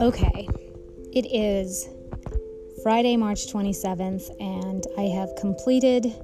Okay, 0.00 0.48
it 1.12 1.26
is 1.32 1.88
Friday, 2.84 3.16
March 3.16 3.52
27th, 3.52 4.30
and 4.40 4.86
I 4.96 5.08
have 5.08 5.34
completed 5.34 6.14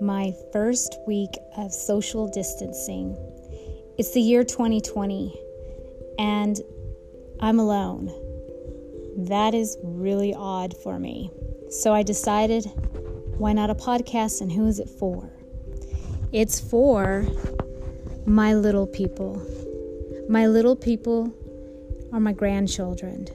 my 0.00 0.34
first 0.52 0.98
week 1.06 1.30
of 1.56 1.72
social 1.72 2.26
distancing. 2.26 3.16
It's 3.96 4.10
the 4.12 4.20
year 4.20 4.42
2020, 4.42 5.38
and 6.18 6.60
I'm 7.38 7.60
alone. 7.60 8.06
That 9.28 9.54
is 9.54 9.78
really 9.84 10.34
odd 10.34 10.76
for 10.82 10.98
me. 10.98 11.30
So 11.70 11.94
I 11.94 12.02
decided 12.02 12.64
why 13.38 13.52
not 13.52 13.70
a 13.70 13.76
podcast, 13.76 14.40
and 14.40 14.50
who 14.50 14.66
is 14.66 14.80
it 14.80 14.88
for? 14.88 15.33
It's 16.34 16.58
for 16.58 17.24
my 18.26 18.54
little 18.54 18.88
people. 18.88 19.40
My 20.28 20.48
little 20.48 20.74
people 20.74 21.32
are 22.12 22.18
my 22.18 22.32
grandchildren. 22.32 23.28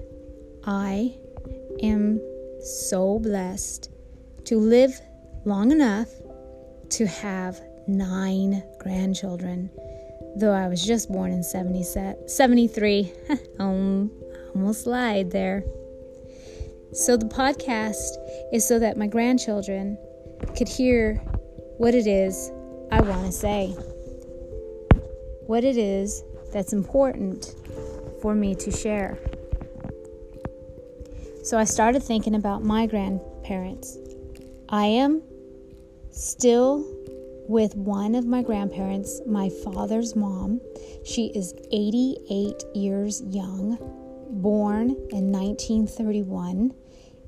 I 0.65 1.15
am 1.81 2.19
so 2.59 3.19
blessed 3.19 3.89
to 4.43 4.57
live 4.57 4.99
long 5.45 5.71
enough 5.71 6.09
to 6.89 7.07
have 7.07 7.61
nine 7.87 8.63
grandchildren, 8.79 9.69
though 10.35 10.51
I 10.51 10.67
was 10.67 10.85
just 10.85 11.09
born 11.09 11.31
in 11.31 11.41
70, 11.41 11.85
73. 12.27 13.13
um, 13.59 14.11
almost 14.53 14.85
lied 14.85 15.31
there. 15.31 15.63
So, 16.91 17.15
the 17.15 17.27
podcast 17.27 18.17
is 18.51 18.67
so 18.67 18.77
that 18.77 18.97
my 18.97 19.07
grandchildren 19.07 19.97
could 20.57 20.67
hear 20.67 21.15
what 21.77 21.95
it 21.95 22.05
is 22.05 22.51
I 22.91 23.01
want 23.01 23.25
to 23.25 23.31
say, 23.31 23.67
what 25.45 25.63
it 25.63 25.77
is 25.77 26.23
that's 26.51 26.73
important 26.73 27.55
for 28.21 28.33
me 28.33 28.55
to 28.55 28.71
share. 28.71 29.17
So 31.43 31.57
I 31.57 31.63
started 31.63 32.03
thinking 32.03 32.35
about 32.35 32.63
my 32.63 32.85
grandparents. 32.85 33.97
I 34.69 34.85
am 34.85 35.21
still 36.11 36.85
with 37.47 37.75
one 37.75 38.13
of 38.13 38.25
my 38.25 38.43
grandparents, 38.43 39.21
my 39.25 39.49
father's 39.49 40.15
mom. 40.15 40.61
She 41.03 41.31
is 41.33 41.53
88 41.71 42.63
years 42.75 43.23
young, 43.23 43.77
born 44.29 44.91
in 45.09 45.31
1931. 45.31 46.73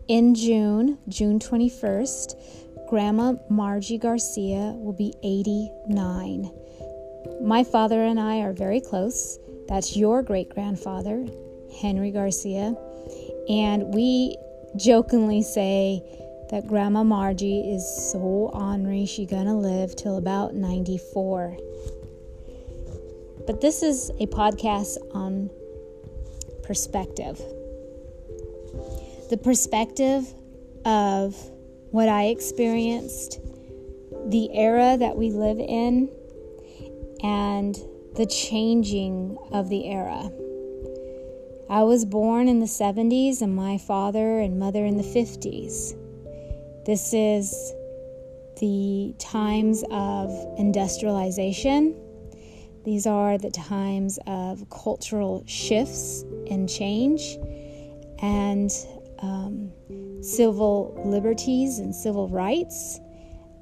In 0.07 0.35
June, 0.35 0.99
June 1.07 1.39
21st, 1.39 2.70
Grandma 2.91 3.35
Margie 3.47 3.97
Garcia 3.97 4.75
will 4.75 4.91
be 4.91 5.13
89. 5.23 6.51
My 7.41 7.63
father 7.63 8.01
and 8.01 8.19
I 8.19 8.41
are 8.41 8.51
very 8.51 8.81
close. 8.81 9.39
That's 9.69 9.95
your 9.95 10.21
great 10.21 10.49
grandfather, 10.49 11.25
Henry 11.81 12.11
Garcia. 12.11 12.75
And 13.47 13.93
we 13.93 14.35
jokingly 14.75 15.41
say 15.41 16.03
that 16.49 16.67
Grandma 16.67 17.05
Margie 17.05 17.61
is 17.61 18.11
so 18.11 18.51
ornery 18.53 19.05
she 19.05 19.25
gonna 19.25 19.57
live 19.57 19.95
till 19.95 20.17
about 20.17 20.53
94. 20.53 21.57
But 23.47 23.61
this 23.61 23.83
is 23.83 24.09
a 24.19 24.27
podcast 24.27 24.97
on 25.13 25.49
perspective. 26.61 27.37
The 29.29 29.39
perspective 29.41 30.25
of 30.83 31.50
what 31.91 32.09
I 32.09 32.25
experienced, 32.25 33.39
the 34.27 34.49
era 34.53 34.97
that 34.97 35.17
we 35.17 35.29
live 35.31 35.59
in, 35.59 36.09
and 37.21 37.75
the 38.15 38.25
changing 38.25 39.37
of 39.51 39.69
the 39.69 39.85
era. 39.85 40.31
I 41.69 41.83
was 41.83 42.03
born 42.03 42.49
in 42.49 42.59
the 42.59 42.65
70s 42.65 43.41
and 43.41 43.55
my 43.55 43.77
father 43.77 44.39
and 44.39 44.59
mother 44.59 44.85
in 44.85 44.97
the 44.97 45.03
50s. 45.03 45.95
This 46.85 47.13
is 47.13 47.73
the 48.59 49.15
times 49.19 49.83
of 49.91 50.29
industrialization. 50.57 51.95
These 52.83 53.05
are 53.05 53.37
the 53.37 53.51
times 53.51 54.19
of 54.27 54.69
cultural 54.69 55.43
shifts 55.45 56.23
and 56.49 56.67
change 56.67 57.37
and 58.21 58.71
um, 59.19 59.71
civil 60.21 60.99
liberties 61.05 61.79
and 61.79 61.93
civil 61.93 62.27
rights. 62.29 62.99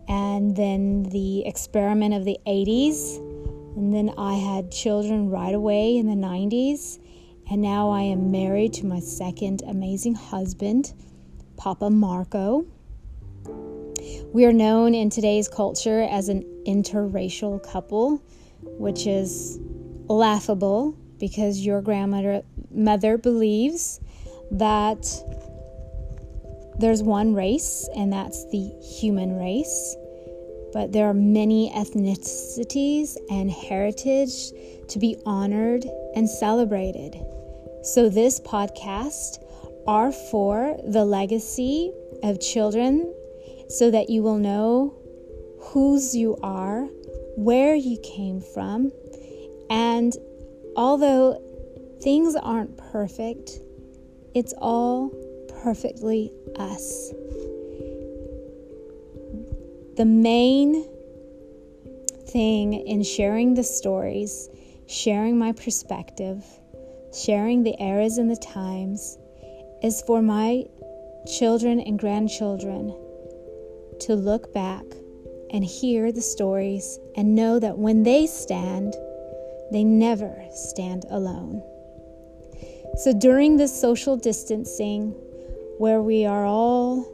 And 0.07 0.55
then 0.55 1.03
the 1.03 1.45
experiment 1.45 2.13
of 2.13 2.25
the 2.25 2.39
80s 2.47 3.19
and 3.79 3.93
then 3.93 4.13
I 4.17 4.33
had 4.33 4.73
children 4.73 5.29
right 5.29 5.53
away 5.53 5.95
in 5.95 6.05
the 6.05 6.27
90s. 6.27 6.99
And 7.49 7.61
now 7.61 7.89
I 7.89 8.01
am 8.01 8.29
married 8.29 8.73
to 8.73 8.85
my 8.85 8.99
second 8.99 9.63
amazing 9.65 10.15
husband, 10.15 10.93
Papa 11.55 11.89
Marco. 11.89 12.65
We 14.33 14.43
are 14.43 14.51
known 14.51 14.93
in 14.93 15.09
today's 15.09 15.47
culture 15.47 16.01
as 16.01 16.27
an 16.27 16.43
interracial 16.67 17.63
couple, 17.63 18.21
which 18.63 19.07
is 19.07 19.59
laughable 20.09 20.97
because 21.17 21.65
your 21.65 21.81
grandmother 21.81 22.43
mother 22.71 23.17
believes 23.17 24.01
that 24.51 25.05
there's 26.79 27.03
one 27.03 27.33
race 27.33 27.87
and 27.95 28.11
that's 28.11 28.49
the 28.51 28.73
human 28.81 29.37
race 29.37 29.95
but 30.71 30.91
there 30.91 31.07
are 31.07 31.13
many 31.13 31.71
ethnicities 31.71 33.17
and 33.29 33.49
heritage 33.49 34.51
to 34.87 34.99
be 34.99 35.17
honored 35.25 35.85
and 36.15 36.29
celebrated. 36.29 37.15
So, 37.83 38.09
this 38.09 38.39
podcast 38.39 39.43
are 39.87 40.11
for 40.11 40.77
the 40.85 41.05
legacy 41.05 41.91
of 42.23 42.39
children 42.39 43.13
so 43.69 43.89
that 43.91 44.09
you 44.09 44.21
will 44.21 44.37
know 44.37 44.95
whose 45.59 46.15
you 46.15 46.37
are, 46.43 46.83
where 47.35 47.75
you 47.75 47.97
came 48.03 48.41
from, 48.41 48.91
and 49.69 50.13
although 50.75 51.41
things 52.01 52.35
aren't 52.35 52.77
perfect, 52.77 53.59
it's 54.35 54.53
all 54.57 55.11
perfectly 55.63 56.31
us. 56.57 57.11
The 59.97 60.05
main 60.05 60.87
thing 62.27 62.73
in 62.73 63.03
sharing 63.03 63.55
the 63.55 63.63
stories, 63.63 64.49
sharing 64.87 65.37
my 65.37 65.51
perspective, 65.51 66.45
sharing 67.13 67.63
the 67.63 67.75
eras 67.81 68.17
and 68.17 68.29
the 68.29 68.37
times 68.37 69.17
is 69.83 70.01
for 70.03 70.21
my 70.21 70.65
children 71.27 71.79
and 71.79 71.99
grandchildren 71.99 72.95
to 74.01 74.15
look 74.15 74.53
back 74.53 74.85
and 75.51 75.65
hear 75.65 76.11
the 76.11 76.21
stories 76.21 76.99
and 77.15 77.35
know 77.35 77.59
that 77.59 77.77
when 77.77 78.03
they 78.03 78.27
stand, 78.27 78.93
they 79.71 79.83
never 79.83 80.45
stand 80.53 81.05
alone. 81.09 81.61
So 82.97 83.13
during 83.13 83.57
this 83.57 83.79
social 83.79 84.15
distancing, 84.15 85.15
where 85.79 86.01
we 86.01 86.25
are 86.25 86.45
all 86.45 87.09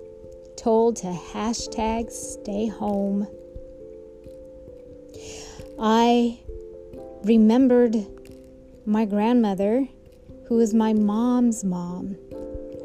told 0.58 0.96
to 0.96 1.06
hashtag 1.06 2.10
stay 2.10 2.66
home. 2.66 3.28
I 5.80 6.40
remembered 7.24 7.96
my 8.88 9.06
grandmother, 9.06 9.88
who 10.48 10.56
was 10.56 10.74
my 10.74 10.94
mom's 10.94 11.64
mom. 11.64 12.18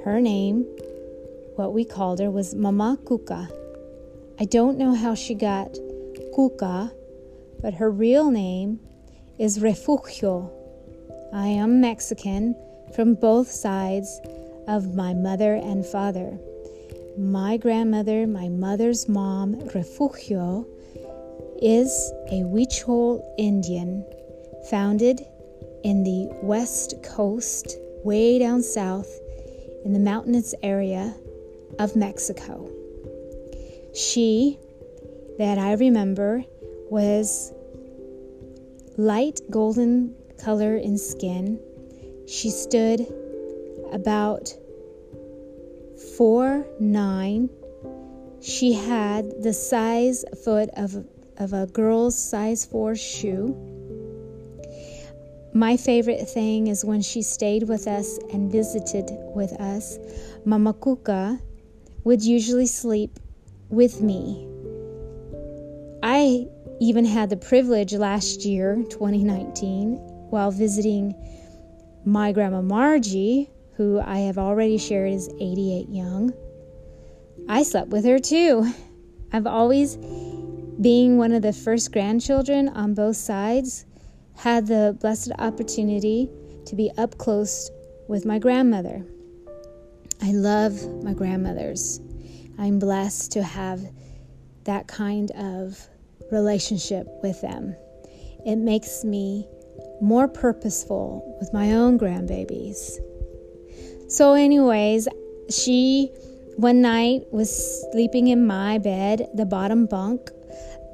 Her 0.05 0.21
name, 0.21 0.67
what 1.57 1.73
we 1.73 1.87
called 1.87 2.19
her, 2.19 2.31
was 2.31 2.55
Mama 2.55 2.99
Cuca. 3.05 3.49
I 4.39 4.45
don't 4.45 4.77
know 4.77 4.95
how 4.95 5.15
she 5.15 5.35
got 5.35 5.73
Cuca, 6.37 6.93
but 7.63 7.73
her 7.73 7.91
real 7.91 8.31
name 8.31 8.81
is 9.39 9.63
Refugio. 9.63 10.53
I 11.33 11.47
am 11.47 11.81
Mexican 11.81 12.55
from 12.95 13.15
both 13.15 13.51
sides 13.51 14.21
of 14.71 14.95
my 14.95 15.13
mother 15.13 15.55
and 15.55 15.85
father. 15.85 16.39
My 17.19 17.57
grandmother, 17.57 18.25
my 18.29 18.49
mother's 18.49 19.09
mom, 19.09 19.69
Refugio, 19.75 20.65
is 21.61 21.91
a 22.29 22.43
Huichol 22.45 23.21
Indian 23.37 24.07
founded 24.71 25.21
in 25.83 26.05
the 26.05 26.29
west 26.41 26.95
coast, 27.03 27.79
way 28.05 28.39
down 28.39 28.63
south 28.63 29.11
in 29.85 29.93
the 29.93 29.99
mountainous 29.99 30.55
area 30.63 31.17
of 31.81 31.97
Mexico. 31.97 32.71
She, 33.93 34.57
that 35.39 35.59
I 35.59 35.73
remember, 35.73 36.45
was 36.91 37.53
light 38.97 39.41
golden 39.51 40.15
color 40.39 40.77
in 40.77 40.97
skin. 40.97 41.59
She 42.29 42.51
stood 42.51 43.01
about 43.93 44.53
four 46.17 46.67
nine. 46.79 47.51
She 48.41 48.73
had 48.73 49.43
the 49.43 49.53
size 49.53 50.25
foot 50.45 50.71
of 50.77 51.05
of 51.41 51.55
a 51.55 51.67
girl's 51.67 52.17
size 52.17 52.67
4 52.67 52.95
shoe. 52.95 53.57
My 55.55 55.77
favorite 55.77 56.29
thing 56.29 56.69
is 56.69 56.85
when 56.85 57.01
she 57.01 57.23
stayed 57.23 57.65
with 57.69 57.89
us 57.89 58.19
and 58.33 58.53
visited 58.53 59.11
with 59.35 59.53
us, 59.55 59.99
Mama 60.45 60.75
Cuca 60.75 61.41
would 62.05 62.23
usually 62.23 62.67
sleep 62.67 63.19
with 63.71 64.01
me. 64.03 64.47
I 66.03 66.47
even 66.81 67.05
had 67.05 67.31
the 67.31 67.37
privilege 67.37 67.95
last 67.95 68.45
year, 68.45 68.77
2019, 68.91 69.97
while 70.31 70.51
visiting 70.51 71.15
my 72.05 72.33
grandma 72.33 72.63
Margie, 72.63 73.51
who 73.81 73.99
I 73.99 74.19
have 74.19 74.37
already 74.37 74.77
shared 74.77 75.11
is 75.11 75.31
88 75.41 75.89
young. 75.89 76.35
I 77.49 77.63
slept 77.63 77.89
with 77.89 78.05
her 78.05 78.19
too. 78.19 78.71
I've 79.33 79.47
always, 79.47 79.97
being 79.97 81.17
one 81.17 81.33
of 81.33 81.41
the 81.41 81.55
first 81.55 81.91
grandchildren 81.91 82.69
on 82.69 82.93
both 82.93 83.17
sides, 83.17 83.87
had 84.37 84.67
the 84.67 84.99
blessed 85.01 85.33
opportunity 85.39 86.29
to 86.67 86.77
be 86.77 86.91
up 86.99 87.17
close 87.17 87.71
with 88.07 88.27
my 88.27 88.39
grandmother. 88.39 89.03
I 90.21 90.33
love 90.33 91.03
my 91.03 91.15
grandmothers. 91.15 92.03
I'm 92.59 92.79
blessed 92.79 93.33
to 93.33 93.43
have 93.43 93.81
that 94.65 94.89
kind 94.89 95.31
of 95.31 95.89
relationship 96.31 97.07
with 97.23 97.41
them. 97.41 97.75
It 98.45 98.57
makes 98.57 99.05
me 99.05 99.49
more 100.03 100.29
purposeful 100.29 101.35
with 101.41 101.51
my 101.55 101.73
own 101.73 101.99
grandbabies. 101.99 102.99
So, 104.11 104.35
anyways, 104.35 105.07
she 105.51 106.11
one 106.57 106.83
night 106.83 107.27
was 107.31 107.87
sleeping 107.93 108.27
in 108.27 108.45
my 108.45 108.79
bed, 108.79 109.29
the 109.35 109.47
bottom 109.47 109.87
bunk, 109.87 110.33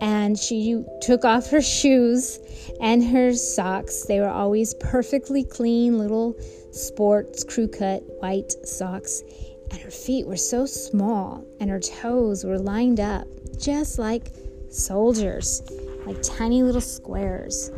and 0.03 0.39
she 0.39 0.85
took 1.01 1.25
off 1.25 1.49
her 1.49 1.63
shoes 1.63 2.39
and 2.79 3.03
her 3.03 3.33
socks. 3.33 4.03
They 4.03 4.21
were 4.21 4.29
always 4.29 4.75
perfectly 4.75 5.45
clean, 5.45 5.97
little 5.99 6.37
sports 6.73 7.43
crew 7.43 7.69
cut 7.69 8.03
white 8.21 8.53
socks. 8.67 9.23
And 9.71 9.81
her 9.81 9.91
feet 9.91 10.27
were 10.27 10.37
so 10.37 10.67
small, 10.67 11.43
and 11.59 11.71
her 11.71 11.81
toes 11.81 12.45
were 12.45 12.59
lined 12.59 13.01
up 13.01 13.27
just 13.57 13.99
like 13.99 14.31
soldiers, 14.69 15.63
like 16.05 16.23
tiny 16.23 16.63
little 16.63 16.83
squares. 16.83 17.71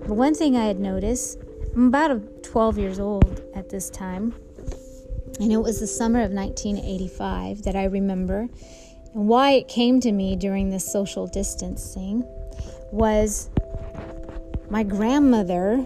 But 0.00 0.16
one 0.16 0.34
thing 0.34 0.54
I 0.54 0.66
had 0.66 0.80
noticed, 0.80 1.38
I'm 1.74 1.86
about 1.86 2.42
12 2.42 2.76
years 2.76 3.00
old 3.00 3.40
at 3.54 3.70
this 3.70 3.88
time, 3.88 4.34
and 5.40 5.52
it 5.52 5.58
was 5.58 5.80
the 5.80 5.86
summer 5.86 6.20
of 6.20 6.32
1985 6.32 7.62
that 7.62 7.76
I 7.76 7.84
remember. 7.84 8.48
And 9.14 9.28
why 9.28 9.52
it 9.52 9.68
came 9.68 10.00
to 10.00 10.12
me 10.12 10.36
during 10.36 10.70
this 10.70 10.90
social 10.90 11.26
distancing 11.26 12.24
was 12.90 13.48
my 14.70 14.82
grandmother 14.82 15.84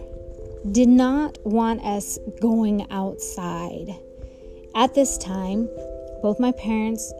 did 0.72 0.88
not 0.88 1.38
want 1.44 1.82
us 1.84 2.18
going 2.40 2.90
outside. 2.90 3.96
At 4.74 4.94
this 4.94 5.16
time, 5.18 5.68
both 6.22 6.40
my 6.40 6.52
parents 6.52 7.12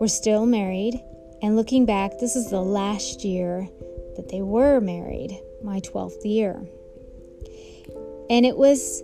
were 0.00 0.08
still 0.08 0.46
married, 0.46 1.00
and 1.42 1.56
looking 1.56 1.86
back, 1.86 2.18
this 2.18 2.36
is 2.36 2.50
the 2.50 2.60
last 2.60 3.24
year 3.24 3.68
that 4.16 4.28
they 4.28 4.42
were 4.42 4.80
married, 4.80 5.40
my 5.62 5.80
12th 5.80 6.24
year. 6.24 6.60
And 8.28 8.44
it 8.46 8.56
was 8.56 9.02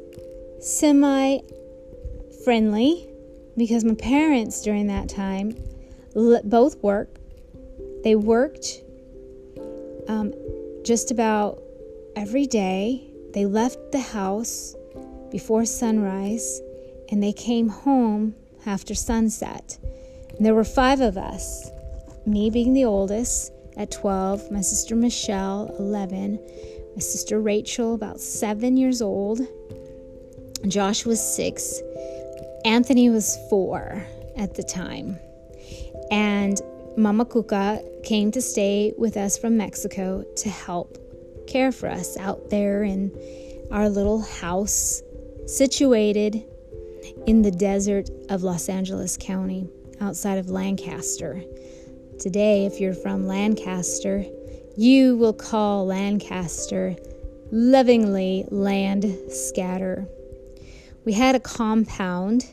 semi 0.61 1.39
friendly 2.47 3.05
because 3.57 3.83
my 3.83 3.97
parents 3.97 4.63
during 4.63 4.87
that 4.87 5.09
time 5.09 5.53
both 6.45 6.81
work. 6.81 7.09
They 8.05 8.15
worked 8.15 8.83
um, 10.07 10.33
just 10.85 11.11
about 11.11 11.61
every 12.15 12.47
day. 12.47 13.03
They 13.35 13.47
left 13.47 13.91
the 13.91 13.99
house 13.99 14.77
before 15.33 15.65
sunrise 15.65 16.61
and 17.11 17.21
they 17.21 17.33
came 17.33 17.69
home 17.69 18.37
after 18.65 18.95
sunset. 18.95 19.77
And 20.37 20.47
there 20.47 20.55
were 20.55 20.63
five 20.63 21.01
of 21.01 21.19
us, 21.19 21.69
me 22.27 22.49
being 22.49 22.75
the 22.75 22.85
oldest 22.85 23.51
at 23.77 23.91
12, 23.91 24.53
my 24.53 24.61
sister 24.61 24.95
Michelle, 24.95 25.75
11, 25.81 26.39
my 26.95 27.01
sister 27.01 27.41
Rachel, 27.41 27.95
about 27.95 28.21
seven 28.21 28.77
years 28.77 29.03
old, 29.03 29.41
Josh 30.69 31.05
was 31.05 31.21
six, 31.21 31.81
Anthony 32.67 33.11
was 33.11 33.39
four 33.49 34.05
at 34.37 34.55
the 34.55 34.63
time. 34.65 35.21
And 36.11 36.61
Mama 36.97 37.25
Cuca 37.25 37.81
came 38.03 38.33
to 38.33 38.43
stay 38.43 38.93
with 38.99 39.17
us 39.17 39.39
from 39.39 39.57
Mexico 39.57 40.25
to 40.39 40.51
help 40.51 40.99
care 41.47 41.71
for 41.71 41.89
us 41.89 42.17
out 42.17 42.51
there 42.51 42.83
in 42.83 43.17
our 43.71 43.89
little 43.89 44.21
house 44.21 45.01
situated 45.47 46.45
in 47.29 47.43
the 47.43 47.53
desert 47.53 48.11
of 48.31 48.43
Los 48.43 48.69
Angeles 48.69 49.17
County 49.17 49.69
outside 50.01 50.39
of 50.39 50.51
Lancaster. 50.51 51.41
Today, 52.19 52.67
if 52.67 52.81
you're 52.81 52.95
from 52.95 53.29
Lancaster, 53.29 54.25
you 54.77 55.17
will 55.17 55.33
call 55.33 55.87
Lancaster 55.87 56.97
lovingly 57.53 58.45
Land 58.51 59.05
Scatter. 59.31 60.09
We 61.07 61.13
had 61.13 61.37
a 61.37 61.41
compound, 61.41 62.53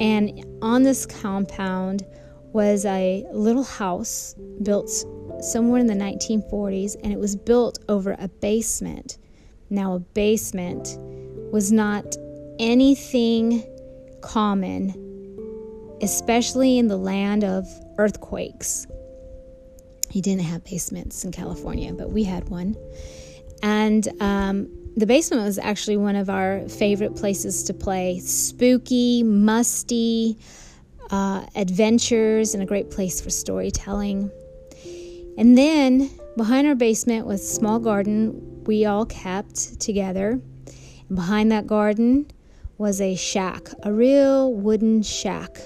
and 0.00 0.42
on 0.62 0.84
this 0.84 1.04
compound 1.04 2.06
was 2.54 2.86
a 2.86 3.26
little 3.30 3.62
house 3.62 4.34
built 4.62 4.88
somewhere 5.40 5.78
in 5.78 5.86
the 5.86 5.94
1940s, 5.94 6.96
and 7.04 7.12
it 7.12 7.18
was 7.18 7.36
built 7.36 7.78
over 7.90 8.16
a 8.18 8.28
basement. 8.28 9.18
Now, 9.68 9.92
a 9.92 9.98
basement 9.98 10.96
was 11.52 11.70
not 11.70 12.16
anything 12.58 13.62
common, 14.22 14.94
especially 16.00 16.78
in 16.78 16.88
the 16.88 16.96
land 16.96 17.44
of 17.44 17.66
earthquakes. 17.98 18.86
He 20.08 20.22
didn't 20.22 20.44
have 20.44 20.64
basements 20.64 21.22
in 21.22 21.32
California, 21.32 21.92
but 21.92 22.10
we 22.10 22.24
had 22.24 22.48
one. 22.48 22.76
And 23.62 24.08
um, 24.20 24.87
the 24.98 25.06
basement 25.06 25.44
was 25.44 25.58
actually 25.58 25.96
one 25.96 26.16
of 26.16 26.28
our 26.28 26.68
favorite 26.68 27.14
places 27.14 27.62
to 27.64 27.72
play. 27.72 28.18
Spooky, 28.18 29.22
musty, 29.22 30.36
uh, 31.10 31.46
adventures 31.54 32.52
and 32.52 32.64
a 32.64 32.66
great 32.66 32.90
place 32.90 33.20
for 33.20 33.30
storytelling. 33.30 34.28
And 35.38 35.56
then 35.56 36.10
behind 36.36 36.66
our 36.66 36.74
basement 36.74 37.26
was 37.26 37.40
a 37.40 37.46
small 37.46 37.78
garden 37.78 38.64
we 38.64 38.86
all 38.86 39.06
kept 39.06 39.80
together. 39.80 40.40
And 41.08 41.16
behind 41.16 41.52
that 41.52 41.68
garden 41.68 42.26
was 42.76 43.00
a 43.00 43.14
shack, 43.14 43.68
a 43.84 43.92
real 43.92 44.52
wooden 44.52 45.04
shack. 45.04 45.58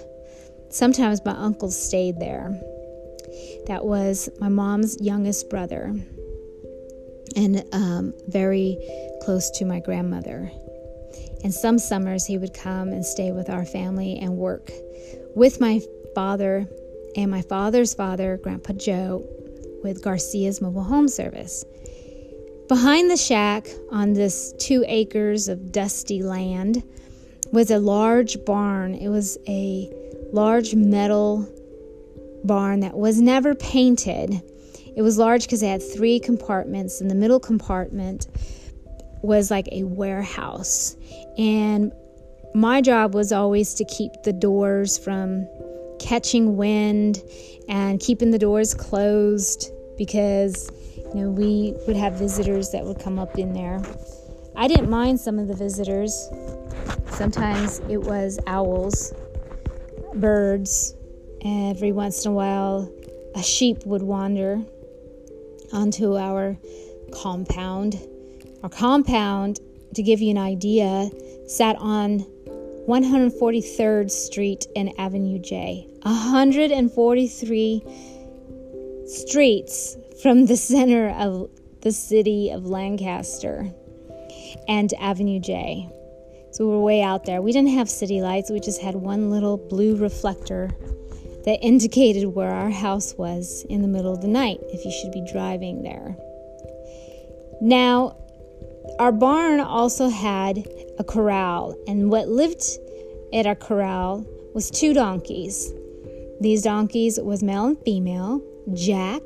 Sometimes 0.69 1.25
my 1.25 1.33
uncle 1.33 1.71
stayed 1.71 2.21
there. 2.21 2.51
That 3.67 3.87
was 3.87 4.29
my 4.41 4.51
mom's 4.51 5.01
youngest 5.01 5.49
brother 5.49 5.95
and 7.37 7.65
um, 7.73 8.13
very 8.29 8.79
close 9.23 9.51
to 9.51 9.65
my 9.65 9.79
grandmother. 9.79 10.51
And 11.45 11.55
some 11.55 11.79
summers 11.79 12.27
he 12.27 12.39
would 12.39 12.55
come 12.55 12.89
and 12.89 13.05
stay 13.05 13.31
with 13.31 13.49
our 13.49 13.65
family 13.65 14.19
and 14.19 14.37
work 14.37 14.71
with 15.37 15.61
my 15.61 15.81
father 16.15 16.67
and 17.15 17.31
my 17.31 17.43
father's 17.43 17.95
father, 17.95 18.39
Grandpa 18.43 18.73
Joe, 18.73 19.25
with 19.85 20.03
Garcia's 20.03 20.61
Mobile 20.61 20.83
Home 20.83 21.09
Service. 21.09 21.65
Behind 22.69 23.11
the 23.11 23.17
shack, 23.17 23.69
on 23.91 24.15
this 24.15 24.55
two 24.59 24.85
acres 24.89 25.49
of 25.49 25.73
dusty 25.73 26.23
land, 26.23 26.83
was 27.53 27.71
a 27.71 27.79
large 27.79 28.45
barn. 28.45 28.95
It 28.95 29.09
was 29.09 29.39
a 29.47 29.91
large 30.33 30.75
metal 30.75 31.47
barn 32.45 32.81
that 32.81 32.97
was 32.97 33.21
never 33.21 33.55
painted. 33.55 34.43
It 34.97 35.03
was 35.03 35.19
large 35.19 35.43
because 35.45 35.63
it 35.63 35.69
had 35.69 35.83
three 35.83 36.19
compartments, 36.19 37.01
and 37.01 37.11
the 37.11 37.15
middle 37.15 37.41
compartment 37.41 38.27
was 39.23 39.51
like 39.51 39.69
a 39.73 39.85
warehouse. 39.85 40.97
And 41.39 41.93
my 42.55 42.81
job 42.81 43.15
was 43.15 43.33
always 43.33 43.75
to 43.75 43.85
keep 43.85 44.11
the 44.25 44.33
doors 44.33 44.99
from 44.99 45.49
catching 45.99 46.57
wind 46.57 47.23
and 47.69 48.01
keeping 48.01 48.31
the 48.31 48.39
doors 48.39 48.75
closed 48.75 49.71
because 49.97 50.71
you 50.97 51.15
know 51.15 51.31
we 51.31 51.75
would 51.87 51.97
have 51.97 52.15
visitors 52.15 52.71
that 52.71 52.85
would 52.85 52.99
come 52.99 53.19
up 53.19 53.39
in 53.39 53.53
there. 53.53 53.81
I 54.57 54.69
didn't 54.69 54.91
mind 54.91 55.21
some 55.21 55.39
of 55.39 55.49
the 55.49 55.55
visitors. 55.55 56.29
Sometimes 57.13 57.79
it 57.89 57.99
was 57.99 58.39
owls, 58.47 59.15
birds, 60.15 60.95
every 61.45 61.93
once 61.93 62.25
in 62.25 62.33
a 62.33 62.35
while 62.35 62.93
a 63.35 63.43
sheep 63.43 63.85
would 63.87 64.03
wander 64.03 64.61
onto 65.73 66.17
our 66.17 66.57
compound. 67.13 67.95
Our 68.63 68.69
compound, 68.69 69.61
to 69.95 70.03
give 70.03 70.21
you 70.21 70.31
an 70.31 70.39
idea, 70.39 71.11
sat 71.47 71.77
on 71.77 72.21
143rd 72.89 74.11
Street 74.11 74.67
and 74.77 74.93
Avenue 74.99 75.39
J. 75.39 75.87
143 76.03 77.83
streets 79.07 79.97
from 80.23 80.47
the 80.47 80.57
center 80.57 81.11
of 81.11 81.51
the 81.81 81.93
city 81.93 82.51
of 82.51 82.67
Lancaster 82.67 83.71
and 84.69 84.93
Avenue 84.95 85.41
J. 85.41 85.89
So 86.53 86.67
we 86.67 86.73
were 86.73 86.83
way 86.83 87.03
out 87.03 87.25
there. 87.25 87.43
We 87.43 87.53
didn't 87.53 87.71
have 87.71 87.89
city 87.91 88.21
lights, 88.21 88.51
we 88.51 88.61
just 88.61 88.81
had 88.81 88.95
one 88.95 89.31
little 89.31 89.57
blue 89.57 89.97
reflector 89.97 90.71
that 91.45 91.59
indicated 91.61 92.27
where 92.27 92.51
our 92.51 92.71
house 92.71 93.15
was 93.15 93.65
in 93.69 93.83
the 93.83 93.89
middle 93.89 94.15
of 94.15 94.23
the 94.23 94.29
night 94.29 94.61
if 94.69 94.85
you 94.85 94.93
should 94.93 95.11
be 95.11 95.25
driving 95.33 95.83
there. 95.83 96.17
Now, 97.61 98.22
our 98.99 99.13
barn 99.13 99.61
also 99.61 100.09
had 100.09 100.67
a 100.99 101.05
corral, 101.05 101.77
and 101.87 102.11
what 102.11 102.29
lived 102.29 102.63
at 103.33 103.47
our 103.47 103.55
corral 103.55 104.27
was 104.55 104.71
two 104.71 104.93
donkeys. 104.93 105.73
These 106.41 106.63
donkeys 106.63 107.19
was 107.21 107.43
male 107.43 107.67
and 107.67 107.79
female, 107.85 108.43
Jack 108.75 109.23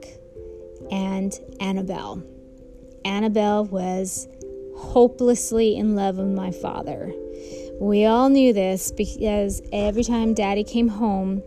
and 0.90 1.38
Annabelle. 1.60 2.22
Annabelle 3.04 3.64
was 3.64 4.28
hopelessly 4.76 5.76
in 5.76 5.94
love 5.94 6.18
with 6.18 6.26
my 6.28 6.50
father. 6.50 7.12
We 7.80 8.04
all 8.04 8.28
knew 8.28 8.52
this 8.52 8.90
because 8.92 9.62
every 9.72 10.04
time 10.04 10.34
daddy 10.34 10.64
came 10.64 10.88
home, 10.88 11.42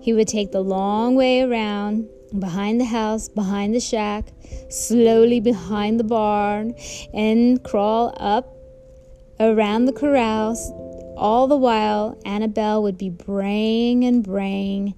he 0.00 0.12
would 0.12 0.28
take 0.28 0.52
the 0.52 0.62
long 0.62 1.14
way 1.14 1.42
around 1.42 2.08
behind 2.38 2.80
the 2.80 2.84
house, 2.84 3.28
behind 3.28 3.74
the 3.74 3.80
shack, 3.80 4.32
slowly 4.70 5.40
behind 5.40 6.00
the 6.00 6.04
barn, 6.04 6.74
and 7.12 7.62
crawl 7.62 8.14
up 8.18 8.56
around 9.40 9.84
the 9.84 9.92
corrals. 9.92 10.70
All 11.16 11.46
the 11.46 11.56
while, 11.56 12.18
Annabelle 12.24 12.82
would 12.82 12.98
be 12.98 13.10
braying 13.10 14.04
and 14.04 14.22
braying, 14.24 14.94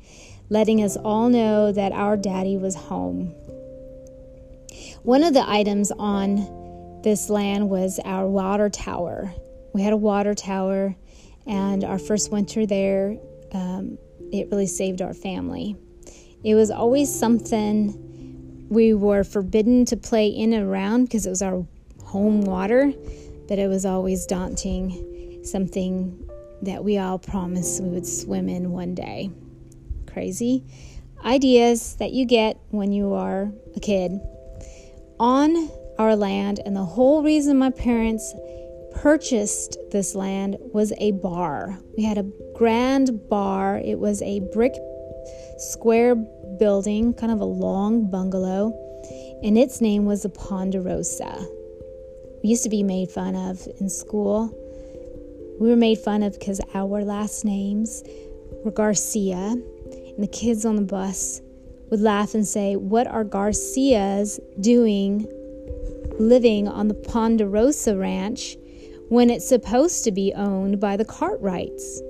letting 0.48 0.82
us 0.82 0.96
all 0.96 1.28
know 1.28 1.72
that 1.72 1.92
our 1.92 2.16
daddy 2.16 2.56
was 2.56 2.74
home. 2.74 3.34
One 5.02 5.22
of 5.22 5.34
the 5.34 5.48
items 5.48 5.92
on 5.98 7.00
this 7.02 7.28
land 7.28 7.68
was 7.68 8.00
our 8.04 8.26
water 8.26 8.70
tower. 8.70 9.32
We 9.74 9.82
had 9.82 9.92
a 9.92 9.98
water 9.98 10.34
tower, 10.34 10.96
and 11.46 11.84
our 11.84 11.98
first 11.98 12.32
winter 12.32 12.64
there, 12.64 13.18
um, 13.52 13.98
it 14.32 14.48
really 14.50 14.66
saved 14.66 15.02
our 15.02 15.12
family. 15.12 15.76
It 16.44 16.54
was 16.54 16.70
always 16.70 17.12
something 17.12 18.66
we 18.68 18.94
were 18.94 19.24
forbidden 19.24 19.84
to 19.86 19.96
play 19.96 20.28
in 20.28 20.52
and 20.52 20.68
around 20.68 21.04
because 21.04 21.26
it 21.26 21.30
was 21.30 21.42
our 21.42 21.66
home 22.04 22.42
water, 22.42 22.92
but 23.48 23.58
it 23.58 23.68
was 23.68 23.84
always 23.84 24.26
daunting, 24.26 25.42
something 25.44 26.28
that 26.62 26.84
we 26.84 26.98
all 26.98 27.18
promised 27.18 27.82
we 27.82 27.88
would 27.88 28.06
swim 28.06 28.48
in 28.48 28.70
one 28.70 28.94
day. 28.94 29.30
Crazy 30.06 30.64
ideas 31.24 31.96
that 31.96 32.12
you 32.12 32.26
get 32.26 32.58
when 32.70 32.92
you 32.92 33.14
are 33.14 33.50
a 33.74 33.80
kid 33.80 34.20
on 35.18 35.70
our 35.98 36.16
land, 36.16 36.60
and 36.64 36.76
the 36.76 36.84
whole 36.84 37.22
reason 37.22 37.56
my 37.56 37.70
parents 37.70 38.34
purchased 38.94 39.78
this 39.90 40.14
land 40.14 40.56
was 40.72 40.92
a 40.98 41.12
bar. 41.12 41.78
We 41.96 42.04
had 42.04 42.18
a 42.18 42.30
grand 42.54 43.28
bar. 43.28 43.78
It 43.78 43.98
was 43.98 44.22
a 44.22 44.40
brick 44.52 44.74
square 45.58 46.14
building, 46.58 47.14
kind 47.14 47.32
of 47.32 47.40
a 47.40 47.44
long 47.44 48.10
bungalow, 48.10 48.72
and 49.42 49.58
its 49.58 49.80
name 49.80 50.04
was 50.04 50.22
the 50.22 50.28
Ponderosa. 50.28 51.46
We 52.42 52.50
used 52.50 52.64
to 52.64 52.68
be 52.68 52.82
made 52.82 53.10
fun 53.10 53.34
of 53.34 53.66
in 53.80 53.88
school. 53.88 54.52
We 55.60 55.68
were 55.68 55.76
made 55.76 55.98
fun 55.98 56.22
of 56.22 56.38
because 56.38 56.60
our 56.74 57.02
last 57.04 57.44
names 57.44 58.02
were 58.64 58.70
Garcia, 58.70 59.36
and 59.36 60.22
the 60.22 60.28
kids 60.28 60.64
on 60.64 60.76
the 60.76 60.82
bus 60.82 61.40
would 61.90 62.00
laugh 62.00 62.34
and 62.34 62.46
say, 62.46 62.76
What 62.76 63.06
are 63.06 63.24
Garcias 63.24 64.40
doing 64.60 65.26
living 66.18 66.68
on 66.68 66.88
the 66.88 66.94
Ponderosa 66.94 67.96
Ranch 67.96 68.56
when 69.08 69.30
it's 69.30 69.48
supposed 69.48 70.04
to 70.04 70.12
be 70.12 70.32
owned 70.34 70.80
by 70.80 70.96
the 70.96 71.04
Cartwrights? 71.04 72.00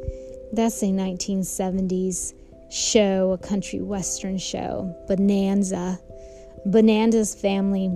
That's 0.53 0.83
a 0.83 0.87
1970s 0.87 2.35
show, 2.75 3.31
a 3.33 3.39
country 3.39 3.81
western 3.81 4.37
show, 4.37 4.95
Bonanza. 5.07 6.01
Bonanza's 6.67 7.35
family 7.35 7.89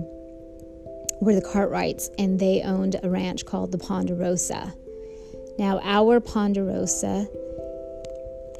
were 1.19 1.35
the 1.35 1.41
Cartwrights, 1.41 2.09
and 2.17 2.39
they 2.39 2.61
owned 2.61 2.95
a 3.03 3.09
ranch 3.09 3.45
called 3.45 3.71
the 3.71 3.77
Ponderosa. 3.77 4.73
Now, 5.57 5.81
our 5.83 6.21
Ponderosa, 6.21 7.27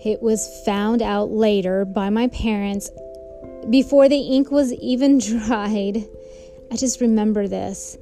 it 0.03 0.21
was 0.21 0.61
found 0.65 1.01
out 1.01 1.31
later 1.31 1.85
by 1.85 2.09
my 2.09 2.27
parents 2.27 2.91
before 3.69 4.09
the 4.09 4.19
ink 4.19 4.51
was 4.51 4.73
even 4.73 5.17
dried, 5.19 6.05
I 6.71 6.75
just 6.75 7.01
remember 7.01 7.47
this 7.47 7.97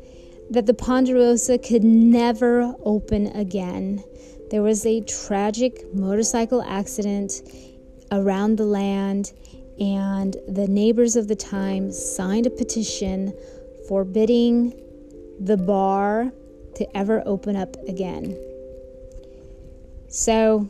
that 0.49 0.65
the 0.65 0.73
Ponderosa 0.73 1.57
could 1.57 1.83
never 1.83 2.73
open 2.85 3.27
again. 3.27 4.01
There 4.49 4.61
was 4.61 4.85
a 4.85 5.01
tragic 5.01 5.93
motorcycle 5.93 6.61
accident 6.61 7.41
around 8.11 8.57
the 8.57 8.65
land, 8.65 9.33
and 9.79 10.35
the 10.47 10.67
neighbors 10.67 11.15
of 11.15 11.27
the 11.27 11.35
time 11.35 11.91
signed 11.91 12.45
a 12.45 12.49
petition 12.49 13.33
forbidding 13.87 14.73
the 15.39 15.57
bar 15.57 16.31
to 16.75 16.97
ever 16.97 17.21
open 17.25 17.55
up 17.55 17.75
again. 17.87 18.37
So 20.09 20.69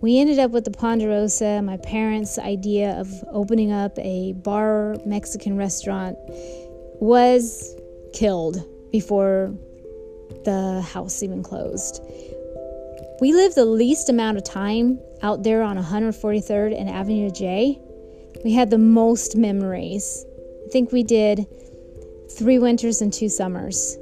we 0.00 0.20
ended 0.20 0.38
up 0.38 0.52
with 0.52 0.64
the 0.64 0.70
Ponderosa. 0.70 1.60
My 1.62 1.76
parents' 1.78 2.38
idea 2.38 2.92
of 3.00 3.12
opening 3.32 3.72
up 3.72 3.98
a 3.98 4.34
bar 4.34 4.96
Mexican 5.04 5.56
restaurant 5.56 6.16
was 7.00 7.74
killed 8.12 8.64
before 8.92 9.54
the 10.44 10.80
house 10.82 11.22
even 11.22 11.42
closed. 11.42 12.00
We 13.20 13.32
lived 13.32 13.54
the 13.56 13.64
least 13.64 14.08
amount 14.08 14.38
of 14.38 14.44
time 14.44 15.00
out 15.22 15.42
there 15.42 15.62
on 15.62 15.76
143rd 15.76 16.78
and 16.78 16.88
Avenue 16.88 17.30
J. 17.30 17.80
We 18.44 18.52
had 18.52 18.70
the 18.70 18.78
most 18.78 19.36
memories. 19.36 20.24
I 20.66 20.70
think 20.70 20.92
we 20.92 21.02
did 21.02 21.46
three 22.30 22.58
winters 22.58 23.00
and 23.00 23.12
two 23.12 23.28
summers. 23.28 23.98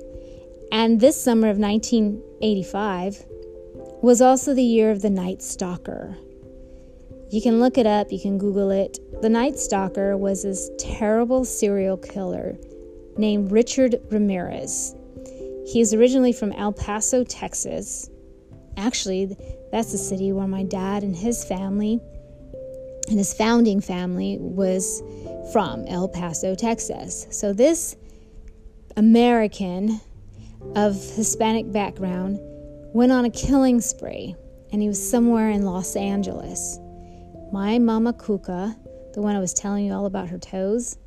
And 0.70 1.00
this 1.00 1.20
summer 1.20 1.48
of 1.48 1.58
1985, 1.58 3.24
was 4.02 4.20
also 4.20 4.54
the 4.54 4.62
year 4.62 4.90
of 4.90 5.02
the 5.02 5.10
Night 5.10 5.42
Stalker. 5.42 6.16
You 7.30 7.40
can 7.40 7.60
look 7.60 7.78
it 7.78 7.86
up, 7.86 8.12
you 8.12 8.20
can 8.20 8.38
Google 8.38 8.70
it. 8.70 8.98
The 9.22 9.28
Night 9.28 9.58
Stalker 9.58 10.16
was 10.16 10.42
this 10.42 10.70
terrible 10.78 11.44
serial 11.44 11.96
killer 11.96 12.56
named 13.16 13.50
Richard 13.50 13.96
Ramirez. 14.10 14.94
He 15.66 15.80
is 15.80 15.94
originally 15.94 16.32
from 16.32 16.52
El 16.52 16.72
Paso, 16.72 17.24
Texas. 17.24 18.10
Actually, 18.76 19.36
that's 19.72 19.92
the 19.92 19.98
city 19.98 20.32
where 20.32 20.46
my 20.46 20.62
dad 20.62 21.02
and 21.02 21.16
his 21.16 21.44
family 21.44 22.00
and 23.08 23.18
his 23.18 23.32
founding 23.32 23.80
family 23.80 24.36
was 24.40 25.02
from 25.52 25.84
El 25.86 26.08
Paso, 26.08 26.54
Texas. 26.54 27.26
So 27.30 27.52
this 27.52 27.96
American 28.96 30.00
of 30.74 30.94
Hispanic 30.94 31.70
background 31.70 32.38
went 32.92 33.12
on 33.12 33.24
a 33.24 33.30
killing 33.30 33.80
spree, 33.80 34.34
and 34.72 34.82
he 34.82 34.88
was 34.88 35.10
somewhere 35.10 35.50
in 35.50 35.62
Los 35.62 35.94
Angeles. 35.96 36.78
My 37.52 37.78
mama 37.78 38.12
Cuca, 38.12 38.74
the 39.14 39.22
one 39.22 39.36
I 39.36 39.40
was 39.40 39.54
telling 39.54 39.86
you 39.86 39.92
all 39.92 40.06
about 40.06 40.28
her 40.28 40.38
toes, 40.38 40.98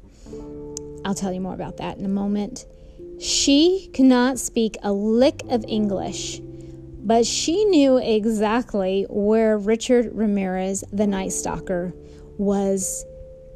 I'll 1.04 1.16
tell 1.16 1.34
you 1.34 1.42
more 1.42 1.54
about 1.54 1.78
that 1.78 1.98
in 1.98 2.06
a 2.06 2.10
moment. 2.10 2.66
She 3.20 3.90
could 3.94 4.06
not 4.06 4.40
speak 4.40 4.78
a 4.84 4.94
lick 4.94 5.42
of 5.50 5.66
English, 5.68 6.40
but 7.10 7.26
she 7.26 7.66
knew 7.66 7.98
exactly 7.98 9.08
where 9.10 9.58
Richard 9.58 10.12
Ramirez, 10.14 10.84
the 10.94 11.08
Night 11.08 11.32
Stalker, 11.32 11.92
was 12.38 13.04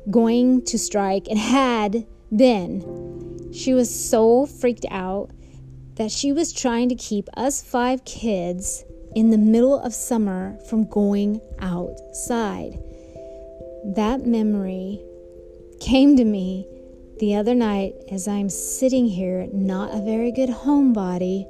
going 0.09 0.65
to 0.65 0.79
strike 0.79 1.27
and 1.27 1.37
had 1.37 2.07
been. 2.35 3.51
She 3.53 3.75
was 3.75 3.93
so 3.93 4.47
freaked 4.47 4.87
out 4.89 5.29
that 5.97 6.09
she 6.09 6.31
was 6.31 6.51
trying 6.51 6.89
to 6.89 6.95
keep 6.95 7.29
us 7.37 7.61
five 7.61 8.03
kids 8.05 8.85
in 9.15 9.29
the 9.29 9.37
middle 9.37 9.79
of 9.79 9.93
summer 9.93 10.57
from 10.67 10.89
going 10.89 11.39
outside. 11.59 12.79
That 13.95 14.25
memory 14.25 14.99
came 15.79 16.15
to 16.15 16.25
me 16.25 16.65
the 17.19 17.35
other 17.35 17.53
night 17.53 17.93
as 18.09 18.27
I'm 18.27 18.49
sitting 18.49 19.05
here, 19.05 19.47
not 19.53 19.93
a 19.93 20.03
very 20.03 20.31
good 20.31 20.49
homebody, 20.49 21.45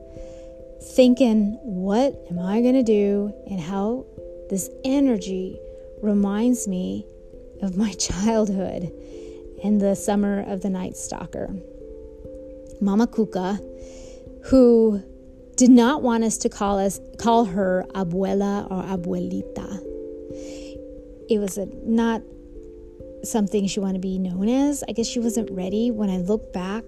thinking, 0.84 1.58
what 1.64 2.14
am 2.30 2.40
I 2.40 2.62
going 2.62 2.76
to 2.76 2.84
do? 2.84 3.34
And 3.50 3.60
how 3.60 4.06
this 4.50 4.70
energy 4.84 5.60
reminds 6.02 6.68
me 6.68 7.06
of 7.62 7.78
my 7.78 7.92
childhood 7.94 8.92
and 9.64 9.80
the 9.80 9.96
summer 9.96 10.42
of 10.42 10.62
the 10.62 10.70
Night 10.70 10.98
Stalker. 10.98 11.56
Mama 12.82 13.08
Cuca 13.08 13.60
who 14.46 15.02
did 15.56 15.70
not 15.70 16.02
want 16.02 16.24
us 16.24 16.38
to 16.40 16.50
call 16.50 16.80
us 16.80 17.00
call 17.18 17.46
her 17.46 17.86
abuela 17.94 18.70
or 18.70 18.84
abuelita. 18.84 19.80
It 21.30 21.40
was 21.40 21.58
a 21.58 21.68
not 21.86 22.22
something 23.24 23.68
she 23.68 23.80
wanted 23.80 23.94
to 23.94 24.00
be 24.00 24.20
known 24.20 24.50
as. 24.50 24.84
I 24.88 24.92
guess 24.92 25.08
she 25.08 25.20
wasn't 25.20 25.50
ready. 25.52 25.92
When 25.92 26.10
I 26.10 26.18
look 26.18 26.52
back, 26.52 26.84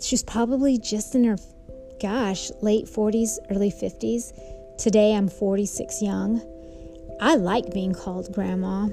she 0.00 0.14
was 0.14 0.22
probably 0.22 0.78
just 0.78 1.14
in 1.14 1.24
her, 1.24 1.36
gosh, 2.00 2.50
late 2.60 2.86
40s, 2.86 3.38
early 3.50 3.70
50s. 3.70 4.32
Today 4.78 5.14
I'm 5.14 5.28
46 5.28 6.00
young. 6.00 6.40
I 7.20 7.34
like 7.34 7.72
being 7.74 7.92
called 7.92 8.32
grandma, 8.32 8.88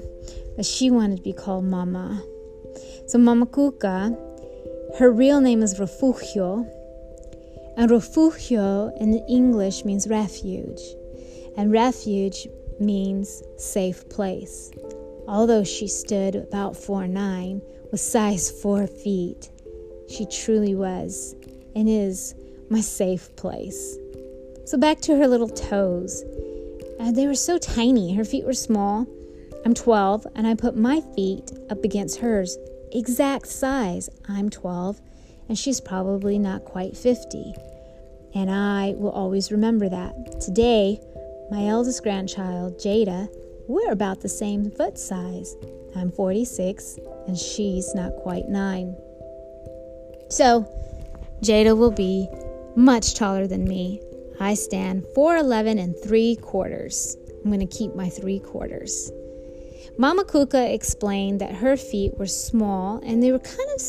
but 0.56 0.66
she 0.66 0.90
wanted 0.90 1.18
to 1.18 1.22
be 1.22 1.32
called 1.32 1.64
mama. 1.64 2.22
So 3.06 3.18
Mama 3.18 3.46
Cuca, 3.46 4.16
her 4.98 5.10
real 5.12 5.40
name 5.40 5.62
is 5.62 5.78
Refugio, 5.78 6.66
and 7.76 7.90
refugio 7.90 8.92
in 9.00 9.14
English 9.28 9.84
means 9.84 10.08
refuge, 10.08 10.80
and 11.56 11.70
refuge 11.70 12.48
means 12.80 13.42
safe 13.56 14.08
place. 14.08 14.72
Although 15.28 15.64
she 15.64 15.86
stood 15.86 16.34
about 16.34 16.76
four 16.76 17.06
nine, 17.06 17.62
with 17.92 18.00
size 18.00 18.50
four 18.50 18.86
feet, 18.86 19.50
she 20.08 20.26
truly 20.26 20.74
was 20.74 21.34
and 21.74 21.88
is 21.88 22.34
my 22.70 22.80
safe 22.80 23.34
place. 23.36 23.96
So 24.64 24.78
back 24.78 25.00
to 25.02 25.16
her 25.16 25.28
little 25.28 25.48
toes. 25.48 26.24
Uh, 26.98 27.12
they 27.12 27.26
were 27.26 27.34
so 27.34 27.58
tiny. 27.58 28.14
Her 28.14 28.24
feet 28.24 28.44
were 28.44 28.52
small. 28.52 29.06
I'm 29.64 29.74
12, 29.74 30.26
and 30.34 30.46
I 30.46 30.54
put 30.54 30.76
my 30.76 31.00
feet 31.14 31.50
up 31.70 31.84
against 31.84 32.20
hers, 32.20 32.56
exact 32.92 33.48
size. 33.48 34.08
I'm 34.28 34.48
12, 34.48 35.00
and 35.48 35.58
she's 35.58 35.80
probably 35.80 36.38
not 36.38 36.64
quite 36.64 36.96
50. 36.96 37.54
And 38.34 38.50
I 38.50 38.94
will 38.96 39.10
always 39.10 39.50
remember 39.50 39.88
that. 39.88 40.40
Today, 40.40 41.00
my 41.50 41.66
eldest 41.66 42.02
grandchild, 42.02 42.78
Jada, 42.78 43.28
we're 43.68 43.90
about 43.90 44.20
the 44.20 44.28
same 44.28 44.70
foot 44.70 44.98
size. 44.98 45.56
I'm 45.96 46.12
46, 46.12 46.98
and 47.26 47.36
she's 47.36 47.94
not 47.94 48.14
quite 48.16 48.48
nine. 48.48 48.96
So, 50.28 50.70
Jada 51.42 51.76
will 51.76 51.90
be 51.90 52.28
much 52.76 53.14
taller 53.14 53.46
than 53.46 53.64
me, 53.64 54.00
I 54.38 54.54
stand 54.54 55.04
4'11 55.16 55.80
and 55.80 55.94
3 56.04 56.36
quarters. 56.36 57.16
I'm 57.42 57.50
going 57.50 57.66
to 57.66 57.76
keep 57.76 57.94
my 57.94 58.08
3 58.08 58.38
quarters. 58.40 59.10
Mama 59.98 60.24
Cuca 60.24 60.74
explained 60.74 61.40
that 61.40 61.54
her 61.54 61.76
feet 61.76 62.12
were 62.18 62.26
small 62.26 62.98
and 62.98 63.22
they 63.22 63.32
were 63.32 63.38
kind 63.38 63.70
of 63.74 63.82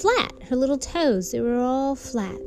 flat, 0.00 0.32
her 0.48 0.56
little 0.56 0.78
toes, 0.78 1.32
they 1.32 1.40
were 1.40 1.58
all 1.58 1.94
flat. 1.94 2.38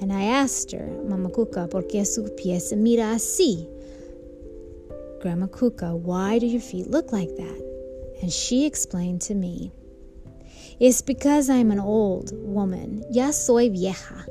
And 0.00 0.12
I 0.12 0.24
asked 0.24 0.72
her, 0.72 0.86
Mama 1.08 1.30
Cuca, 1.30 1.70
¿por 1.70 1.82
qué 1.82 2.06
su 2.06 2.28
pie 2.36 2.58
se 2.58 2.76
mira 2.76 3.14
así? 3.14 3.66
Grandma 5.22 5.46
Cuca, 5.46 5.96
why 5.96 6.38
do 6.38 6.46
your 6.46 6.60
feet 6.60 6.90
look 6.90 7.10
like 7.10 7.34
that? 7.36 8.18
And 8.20 8.30
she 8.30 8.66
explained 8.66 9.22
to 9.22 9.34
me, 9.34 9.72
It's 10.78 11.00
because 11.00 11.48
I'm 11.48 11.70
an 11.70 11.80
old 11.80 12.32
woman. 12.34 13.02
Ya 13.10 13.30
soy 13.30 13.70
vieja. 13.70 14.26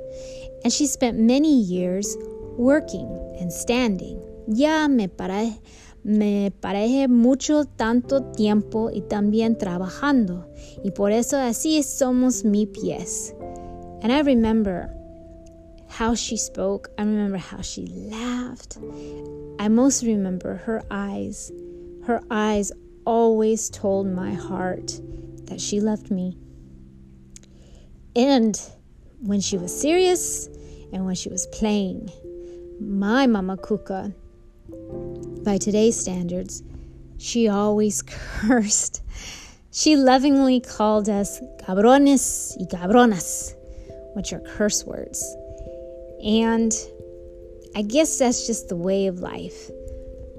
And 0.65 0.73
she 0.73 0.87
spent 0.87 1.19
many 1.19 1.61
years 1.61 2.17
working 2.57 3.07
and 3.39 3.53
standing. 3.53 4.19
Ya 4.47 4.87
me 4.87 5.07
parece, 5.07 5.61
me 6.03 6.49
parece 6.59 7.07
mucho 7.07 7.65
tanto 7.77 8.31
tiempo 8.31 8.89
y 8.89 9.01
también 9.01 9.59
trabajando. 9.59 10.51
Y 10.83 10.89
por 10.89 11.11
eso 11.11 11.37
así 11.37 11.83
somos 11.83 12.43
mi 12.43 12.65
pies. 12.65 13.31
And 14.01 14.11
I 14.11 14.21
remember 14.21 14.89
how 15.87 16.15
she 16.15 16.35
spoke. 16.35 16.89
I 16.97 17.03
remember 17.03 17.37
how 17.37 17.61
she 17.61 17.85
laughed. 17.85 18.79
I 19.59 19.67
most 19.67 20.01
remember 20.01 20.55
her 20.55 20.81
eyes. 20.89 21.51
Her 22.05 22.21
eyes 22.31 22.71
always 23.05 23.69
told 23.69 24.07
my 24.07 24.33
heart 24.33 24.99
that 25.45 25.61
she 25.61 25.79
loved 25.79 26.09
me. 26.09 26.39
And 28.15 28.59
when 29.21 29.41
she 29.41 29.57
was 29.57 29.79
serious 29.79 30.47
and 30.93 31.05
when 31.05 31.15
she 31.15 31.29
was 31.29 31.47
playing, 31.47 32.09
my 32.79 33.27
Mama 33.27 33.57
Cuca, 33.57 34.13
by 35.43 35.57
today's 35.57 35.99
standards, 35.99 36.63
she 37.17 37.47
always 37.47 38.01
cursed. 38.41 39.01
She 39.71 39.97
lovingly 39.97 40.61
called 40.61 41.09
us 41.09 41.39
cabrones 41.59 42.55
y 42.57 42.65
cabronas, 42.65 43.53
which 44.15 44.31
are 44.33 44.39
curse 44.39 44.85
words. 44.85 45.21
And 46.23 46.73
I 47.75 47.81
guess 47.81 48.17
that's 48.17 48.47
just 48.47 48.69
the 48.69 48.77
way 48.77 49.07
of 49.07 49.19
life. 49.19 49.69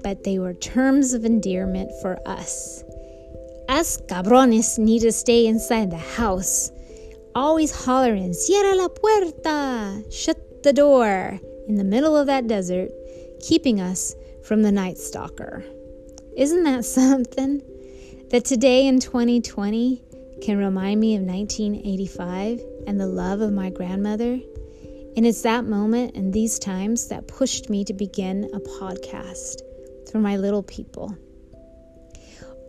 But 0.03 0.23
they 0.23 0.39
were 0.39 0.53
terms 0.53 1.13
of 1.13 1.23
endearment 1.23 1.91
for 2.01 2.19
us. 2.27 2.83
Us 3.69 4.01
cabrones 4.07 4.79
need 4.79 5.01
to 5.01 5.11
stay 5.11 5.45
inside 5.45 5.91
the 5.91 5.97
house, 5.97 6.71
always 7.37 7.71
hollering, 7.71 8.33
Cierra 8.33 8.75
la 8.75 8.87
puerta! 8.87 10.03
Shut 10.09 10.63
the 10.63 10.73
door! 10.73 11.39
in 11.67 11.75
the 11.75 11.83
middle 11.83 12.15
of 12.15 12.27
that 12.27 12.47
desert, 12.47 12.89
keeping 13.41 13.79
us 13.79 14.15
from 14.43 14.63
the 14.63 14.71
night 14.71 14.97
stalker. 14.97 15.63
Isn't 16.35 16.63
that 16.63 16.85
something? 16.99 17.61
That 18.29 18.45
today 18.45 18.87
in 18.87 18.99
2020 18.99 20.03
can 20.41 20.57
remind 20.57 20.99
me 20.99 21.15
of 21.15 21.21
1985 21.21 22.61
and 22.87 22.99
the 22.99 23.07
love 23.07 23.41
of 23.41 23.53
my 23.53 23.69
grandmother. 23.69 24.39
And 25.15 25.25
it's 25.25 25.41
that 25.43 25.65
moment 25.65 26.15
and 26.15 26.33
these 26.33 26.59
times 26.59 27.07
that 27.07 27.27
pushed 27.27 27.69
me 27.69 27.83
to 27.85 27.93
begin 27.93 28.49
a 28.53 28.59
podcast 28.59 29.61
for 30.11 30.19
my 30.19 30.37
little 30.37 30.63
people. 30.63 31.15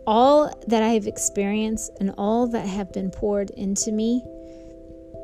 All 0.07 0.51
that 0.67 0.81
I 0.81 0.89
have 0.89 1.07
experienced 1.07 1.91
and 1.99 2.13
all 2.17 2.47
that 2.47 2.65
have 2.65 2.91
been 2.91 3.11
poured 3.11 3.51
into 3.51 3.91
me 3.91 4.23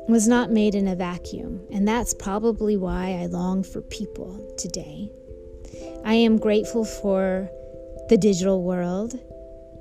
was 0.08 0.28
not 0.28 0.50
made 0.50 0.74
in 0.74 0.86
a 0.86 0.94
vacuum, 0.94 1.60
and 1.72 1.86
that's 1.86 2.14
probably 2.14 2.76
why 2.76 3.18
I 3.20 3.26
long 3.26 3.62
for 3.62 3.80
people 3.80 4.54
today. 4.56 5.10
I 6.04 6.14
am 6.14 6.38
grateful 6.38 6.84
for 6.84 7.50
the 8.08 8.16
digital 8.16 8.62
world 8.62 9.18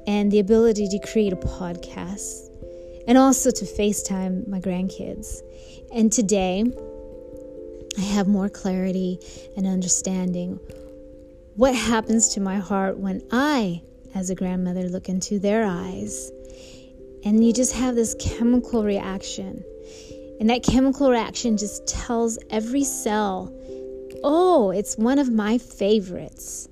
and 0.08 0.32
the 0.32 0.40
ability 0.40 0.88
to 0.90 1.00
create 1.00 1.34
a 1.34 1.36
podcast 1.36 2.50
and 3.08 3.18
also 3.18 3.52
to 3.52 3.66
FaceTime 3.66 4.48
my 4.48 4.60
grandkids. 4.60 5.42
And 5.94 6.12
today, 6.12 6.64
I 7.98 8.02
have 8.02 8.28
more 8.28 8.50
clarity 8.50 9.20
and 9.56 9.68
understanding 9.68 10.60
what 11.56 11.76
happens 11.76 12.30
to 12.30 12.42
my 12.42 12.58
heart 12.58 12.98
when 12.98 13.22
I, 13.32 13.82
as 14.16 14.30
a 14.30 14.36
grandmother, 14.36 14.90
look 14.90 15.08
into 15.08 15.40
their 15.40 15.66
eyes. 15.66 16.32
And 17.24 17.46
you 17.46 17.54
just 17.54 17.74
have 17.74 17.96
this 17.96 18.16
chemical 18.20 18.84
reaction 18.84 19.64
and 20.40 20.50
that 20.50 20.64
chemical 20.64 21.10
reaction 21.10 21.58
just 21.58 21.88
tells 21.88 22.38
every 22.50 22.84
cell, 22.84 23.54
oh, 24.24 24.72
it's 24.72 24.98
one 24.98 25.20
of 25.20 25.32
my 25.32 25.58
favorites. 25.58 26.68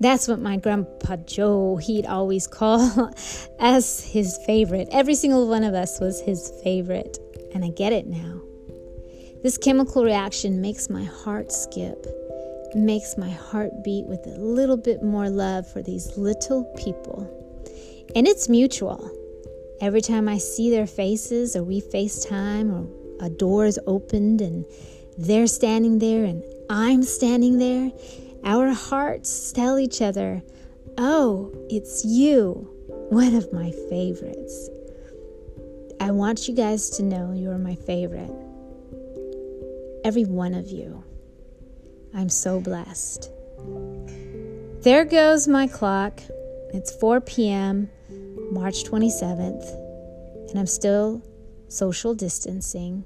That's 0.00 0.28
what 0.28 0.40
my 0.40 0.56
grandpa 0.58 1.16
Joe, 1.16 1.76
he'd 1.76 2.04
always 2.04 2.46
call 2.46 3.10
as 3.58 4.04
his 4.04 4.38
favorite. 4.46 4.88
Every 4.90 5.14
single 5.14 5.48
one 5.48 5.64
of 5.64 5.72
us 5.72 5.98
was 6.00 6.20
his 6.20 6.52
favorite. 6.62 7.18
And 7.54 7.64
I 7.64 7.68
get 7.68 7.92
it 7.92 8.06
now. 8.06 8.40
This 9.42 9.56
chemical 9.56 10.04
reaction 10.04 10.60
makes 10.60 10.90
my 10.90 11.04
heart 11.04 11.52
skip, 11.52 12.06
makes 12.74 13.16
my 13.16 13.30
heart 13.30 13.84
beat 13.84 14.06
with 14.06 14.26
a 14.26 14.38
little 14.40 14.76
bit 14.76 15.02
more 15.02 15.30
love 15.30 15.70
for 15.70 15.80
these 15.80 16.16
little 16.16 16.64
people. 16.76 17.30
And 18.16 18.26
it's 18.26 18.48
mutual. 18.48 19.10
Every 19.80 20.00
time 20.00 20.28
I 20.28 20.38
see 20.38 20.70
their 20.70 20.86
faces, 20.86 21.56
or 21.56 21.64
we 21.64 21.80
FaceTime, 21.80 22.72
or 22.72 23.24
a 23.24 23.28
door 23.28 23.66
is 23.66 23.78
opened 23.86 24.40
and 24.40 24.64
they're 25.18 25.46
standing 25.46 25.98
there 25.98 26.24
and 26.24 26.42
I'm 26.70 27.02
standing 27.02 27.58
there, 27.58 27.92
our 28.44 28.70
hearts 28.70 29.52
tell 29.52 29.78
each 29.78 30.00
other, 30.00 30.42
Oh, 30.96 31.52
it's 31.68 32.04
you, 32.04 32.68
one 33.10 33.34
of 33.34 33.52
my 33.52 33.72
favorites. 33.88 34.70
I 36.00 36.10
want 36.10 36.48
you 36.48 36.54
guys 36.54 36.90
to 36.90 37.02
know 37.02 37.32
you're 37.32 37.58
my 37.58 37.74
favorite. 37.74 38.30
Every 40.04 40.24
one 40.24 40.54
of 40.54 40.68
you. 40.68 41.02
I'm 42.14 42.28
so 42.28 42.60
blessed. 42.60 43.30
There 44.82 45.04
goes 45.04 45.48
my 45.48 45.66
clock. 45.66 46.20
It's 46.72 46.94
4 46.94 47.20
p.m. 47.22 47.90
March 48.54 48.84
27th, 48.84 49.68
and 50.48 50.58
I'm 50.60 50.68
still 50.68 51.20
social 51.66 52.14
distancing. 52.14 53.04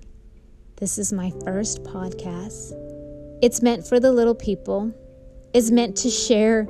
This 0.76 0.98
is 0.98 1.10
my 1.10 1.32
first 1.42 1.82
podcast. 1.84 2.74
It's 3.40 3.62
meant 3.62 3.86
for 3.86 3.98
the 3.98 4.12
little 4.12 4.34
people, 4.34 4.92
it's 5.54 5.70
meant 5.70 5.96
to 5.98 6.10
share 6.10 6.64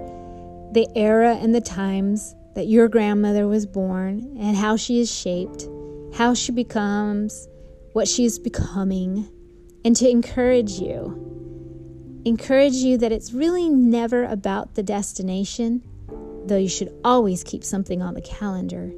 the 0.75 0.87
era 0.95 1.35
and 1.35 1.53
the 1.53 1.61
times 1.61 2.37
that 2.55 2.69
your 2.69 2.87
grandmother 2.87 3.49
was 3.49 3.67
born 3.67 4.37
and 4.39 4.57
how 4.57 4.77
she 4.77 5.01
is 5.01 5.13
shaped, 5.13 5.67
how 6.15 6.33
she 6.33 6.53
becomes 6.53 7.49
what 7.95 8.07
she 8.07 8.25
is 8.25 8.39
becoming, 8.39 9.29
and 9.85 9.97
to 9.97 10.09
encourage 10.09 10.79
you. 10.79 12.23
Encourage 12.25 12.75
you 12.75 12.97
that 12.99 13.11
it's 13.11 13.33
really 13.33 13.69
never 13.69 14.23
about 14.23 14.77
the 14.77 14.85
destination 14.85 15.83
though 16.49 16.57
you 16.57 16.69
should 16.69 16.93
always 17.05 17.45
keep 17.45 17.63
something 17.63 18.03
on 18.03 18.15
the 18.15 18.21
calendar. 18.21 18.93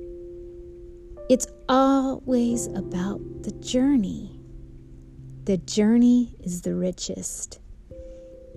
It's 1.28 1.46
always 1.68 2.66
about 2.68 3.20
the 3.42 3.52
journey. 3.52 4.40
The 5.44 5.58
journey 5.58 6.34
is 6.40 6.62
the 6.62 6.74
richest. 6.74 7.60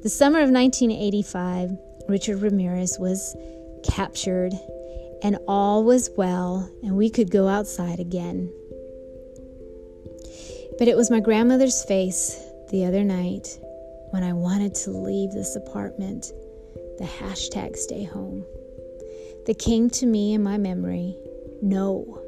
The 0.02 0.10
summer 0.10 0.40
of 0.40 0.50
1985, 0.50 1.72
Richard 2.10 2.42
Ramirez 2.42 2.98
was 3.00 3.36
captured, 3.84 4.54
and 5.22 5.38
all 5.48 5.84
was 5.84 6.10
well, 6.18 6.70
and 6.84 6.98
we 6.98 7.10
could 7.10 7.32
go 7.32 7.48
outside 7.48 8.00
again. 8.00 8.52
But 10.78 10.88
it 10.88 10.98
was 10.98 11.12
my 11.12 11.20
grandmother's 11.20 11.84
face 11.86 12.42
the 12.70 12.86
other 12.86 13.04
night 13.04 13.60
when 14.10 14.24
I 14.24 14.34
wanted 14.34 14.76
to 14.76 14.92
leave 14.92 15.32
this 15.32 15.56
apartment, 15.56 16.32
the 16.98 17.06
hashtag 17.06 17.76
stay 17.76 18.04
home, 18.04 18.46
that 19.46 19.60
came 19.60 19.90
to 19.90 20.06
me 20.06 20.34
in 20.34 20.44
my 20.44 20.58
memory 20.58 21.16
no. 21.64 22.22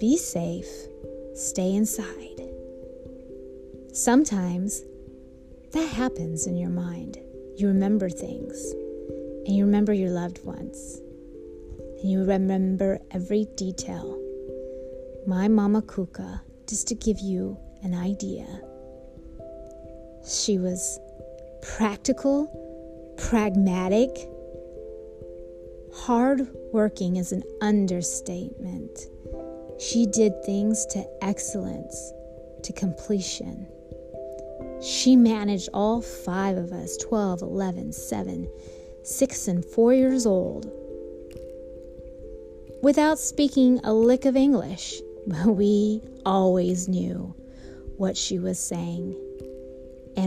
Be 0.00 0.16
safe, 0.16 0.70
stay 1.34 1.74
inside. 1.74 2.40
Sometimes 3.92 4.82
that 5.72 5.86
happens 5.86 6.46
in 6.46 6.56
your 6.56 6.70
mind. 6.70 7.18
You 7.56 7.68
remember 7.68 8.08
things, 8.08 8.72
and 9.46 9.54
you 9.54 9.66
remember 9.66 9.92
your 9.92 10.10
loved 10.10 10.42
ones, 10.44 11.00
and 12.00 12.10
you 12.10 12.24
remember 12.24 13.00
every 13.10 13.46
detail. 13.56 14.18
My 15.26 15.46
Mama 15.46 15.82
Cuca, 15.82 16.40
just 16.66 16.88
to 16.88 16.94
give 16.94 17.20
you 17.20 17.58
an 17.82 17.94
idea, 17.94 18.46
she 20.26 20.58
was 20.58 20.98
practical, 21.60 23.14
pragmatic, 23.18 24.28
hard 25.94 26.48
working 26.72 27.16
is 27.16 27.32
an 27.32 27.42
understatement. 27.60 29.06
She 29.78 30.06
did 30.06 30.32
things 30.44 30.84
to 30.86 31.06
excellence, 31.22 32.12
to 32.62 32.72
completion. 32.72 33.66
She 34.82 35.16
managed 35.16 35.68
all 35.72 36.02
five 36.02 36.56
of 36.56 36.72
us 36.72 36.96
12, 36.98 37.42
11, 37.42 37.92
7, 37.92 38.50
6, 39.02 39.48
and 39.48 39.64
4 39.64 39.94
years 39.94 40.26
old 40.26 40.70
without 42.82 43.18
speaking 43.18 43.80
a 43.82 43.94
lick 43.94 44.26
of 44.26 44.36
English, 44.36 45.00
but 45.26 45.46
we 45.56 46.02
always 46.26 46.86
knew 46.86 47.34
what 47.96 48.16
she 48.16 48.38
was 48.38 48.58
saying. 48.58 49.16